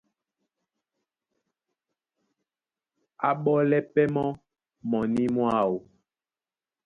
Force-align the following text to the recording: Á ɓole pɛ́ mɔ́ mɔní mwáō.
Á 3.27 3.29
ɓole 3.43 3.77
pɛ́ 3.93 4.05
mɔ́ 4.15 4.27
mɔní 4.89 5.23
mwáō. 5.35 5.75